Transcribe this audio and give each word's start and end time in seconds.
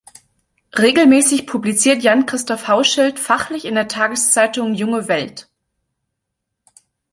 Regelmäßig 0.75 1.45
publiziert 1.45 2.01
Jan-Christoph 2.01 2.67
Hauschild 2.67 3.19
fachlich 3.19 3.65
in 3.65 3.75
der 3.75 3.87
Tageszeitung 3.87 4.73
"junge 4.73 5.07
Welt". 5.07 5.47